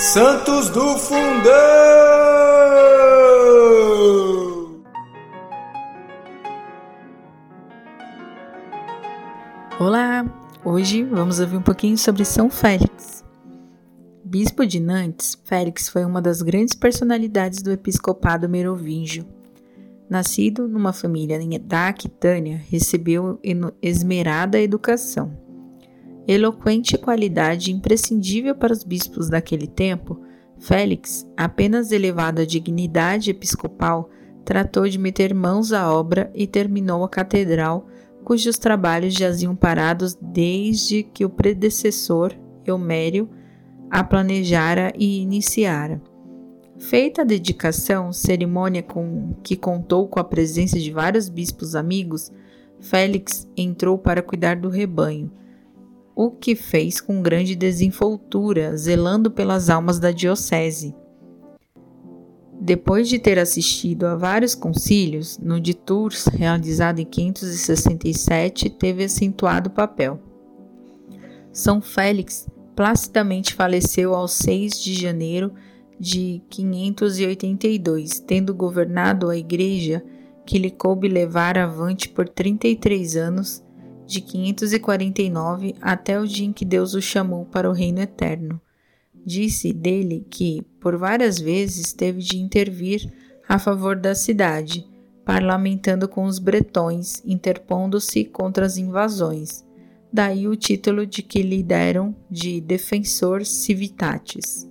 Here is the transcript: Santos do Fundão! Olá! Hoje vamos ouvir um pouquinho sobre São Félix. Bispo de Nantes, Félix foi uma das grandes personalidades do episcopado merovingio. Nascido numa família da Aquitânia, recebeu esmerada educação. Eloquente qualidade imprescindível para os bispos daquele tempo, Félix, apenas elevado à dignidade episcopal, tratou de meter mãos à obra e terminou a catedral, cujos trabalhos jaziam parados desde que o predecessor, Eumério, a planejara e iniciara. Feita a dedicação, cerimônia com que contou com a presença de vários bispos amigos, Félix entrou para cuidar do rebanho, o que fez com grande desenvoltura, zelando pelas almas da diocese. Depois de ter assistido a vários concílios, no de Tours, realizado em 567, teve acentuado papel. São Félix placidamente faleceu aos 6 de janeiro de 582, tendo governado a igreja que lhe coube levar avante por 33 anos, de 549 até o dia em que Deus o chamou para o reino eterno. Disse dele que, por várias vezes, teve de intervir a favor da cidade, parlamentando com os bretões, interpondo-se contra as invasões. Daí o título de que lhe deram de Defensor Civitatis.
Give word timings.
Santos 0.00 0.70
do 0.70 0.96
Fundão! 0.96 1.20
Olá! 9.78 10.24
Hoje 10.64 11.04
vamos 11.04 11.38
ouvir 11.38 11.58
um 11.58 11.62
pouquinho 11.62 11.98
sobre 11.98 12.24
São 12.24 12.48
Félix. 12.48 13.22
Bispo 14.24 14.64
de 14.64 14.80
Nantes, 14.80 15.38
Félix 15.44 15.90
foi 15.90 16.06
uma 16.06 16.22
das 16.22 16.40
grandes 16.40 16.74
personalidades 16.74 17.60
do 17.60 17.70
episcopado 17.70 18.48
merovingio. 18.48 19.26
Nascido 20.08 20.66
numa 20.66 20.94
família 20.94 21.38
da 21.60 21.88
Aquitânia, 21.88 22.56
recebeu 22.70 23.38
esmerada 23.82 24.58
educação. 24.58 25.49
Eloquente 26.32 26.96
qualidade 26.96 27.72
imprescindível 27.72 28.54
para 28.54 28.72
os 28.72 28.84
bispos 28.84 29.28
daquele 29.28 29.66
tempo, 29.66 30.20
Félix, 30.60 31.26
apenas 31.36 31.90
elevado 31.90 32.40
à 32.40 32.44
dignidade 32.44 33.32
episcopal, 33.32 34.08
tratou 34.44 34.88
de 34.88 34.96
meter 34.96 35.34
mãos 35.34 35.72
à 35.72 35.92
obra 35.92 36.30
e 36.32 36.46
terminou 36.46 37.02
a 37.02 37.08
catedral, 37.08 37.88
cujos 38.22 38.58
trabalhos 38.58 39.12
jaziam 39.12 39.56
parados 39.56 40.16
desde 40.22 41.02
que 41.02 41.24
o 41.24 41.28
predecessor, 41.28 42.32
Eumério, 42.64 43.28
a 43.90 44.04
planejara 44.04 44.92
e 44.96 45.20
iniciara. 45.20 46.00
Feita 46.78 47.22
a 47.22 47.24
dedicação, 47.24 48.12
cerimônia 48.12 48.84
com 48.84 49.34
que 49.42 49.56
contou 49.56 50.06
com 50.06 50.20
a 50.20 50.24
presença 50.24 50.78
de 50.78 50.92
vários 50.92 51.28
bispos 51.28 51.74
amigos, 51.74 52.30
Félix 52.78 53.48
entrou 53.56 53.98
para 53.98 54.22
cuidar 54.22 54.54
do 54.54 54.68
rebanho, 54.68 55.40
o 56.14 56.30
que 56.30 56.54
fez 56.54 57.00
com 57.00 57.22
grande 57.22 57.54
desenvoltura, 57.54 58.76
zelando 58.76 59.30
pelas 59.30 59.70
almas 59.70 59.98
da 59.98 60.10
diocese. 60.10 60.94
Depois 62.60 63.08
de 63.08 63.18
ter 63.18 63.38
assistido 63.38 64.06
a 64.06 64.16
vários 64.16 64.54
concílios, 64.54 65.38
no 65.38 65.58
de 65.58 65.72
Tours, 65.72 66.26
realizado 66.26 66.98
em 66.98 67.06
567, 67.06 68.68
teve 68.68 69.04
acentuado 69.04 69.70
papel. 69.70 70.20
São 71.52 71.80
Félix 71.80 72.46
placidamente 72.76 73.54
faleceu 73.54 74.14
aos 74.14 74.32
6 74.32 74.82
de 74.82 74.94
janeiro 74.94 75.52
de 75.98 76.42
582, 76.48 78.20
tendo 78.20 78.54
governado 78.54 79.28
a 79.28 79.36
igreja 79.36 80.02
que 80.46 80.58
lhe 80.58 80.70
coube 80.70 81.08
levar 81.08 81.58
avante 81.58 82.08
por 82.08 82.28
33 82.28 83.16
anos, 83.16 83.62
de 84.10 84.20
549 84.20 85.76
até 85.80 86.18
o 86.20 86.26
dia 86.26 86.46
em 86.46 86.52
que 86.52 86.64
Deus 86.64 86.94
o 86.94 87.00
chamou 87.00 87.44
para 87.46 87.70
o 87.70 87.72
reino 87.72 88.00
eterno. 88.00 88.60
Disse 89.24 89.72
dele 89.72 90.26
que, 90.28 90.62
por 90.80 90.96
várias 90.96 91.38
vezes, 91.38 91.92
teve 91.92 92.20
de 92.20 92.38
intervir 92.38 93.12
a 93.48 93.58
favor 93.58 93.96
da 93.96 94.14
cidade, 94.14 94.86
parlamentando 95.24 96.08
com 96.08 96.24
os 96.24 96.38
bretões, 96.38 97.22
interpondo-se 97.24 98.24
contra 98.24 98.66
as 98.66 98.76
invasões. 98.76 99.64
Daí 100.12 100.48
o 100.48 100.56
título 100.56 101.06
de 101.06 101.22
que 101.22 101.42
lhe 101.42 101.62
deram 101.62 102.14
de 102.28 102.60
Defensor 102.60 103.44
Civitatis. 103.44 104.69